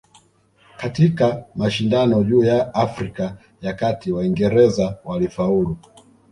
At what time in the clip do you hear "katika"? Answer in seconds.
0.77-1.43